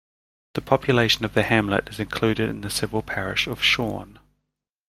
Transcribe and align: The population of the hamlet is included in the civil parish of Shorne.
The 0.55 0.61
population 0.61 1.25
of 1.25 1.35
the 1.35 1.43
hamlet 1.43 1.87
is 1.89 1.99
included 1.99 2.49
in 2.49 2.61
the 2.61 2.71
civil 2.71 3.03
parish 3.03 3.45
of 3.45 3.61
Shorne. 3.61 4.17